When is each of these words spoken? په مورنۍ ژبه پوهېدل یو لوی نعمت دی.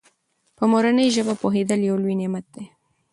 په 0.57 0.63
مورنۍ 0.71 1.07
ژبه 1.15 1.33
پوهېدل 1.41 1.79
یو 1.89 1.95
لوی 2.01 2.15
نعمت 2.21 2.45
دی. 2.53 2.65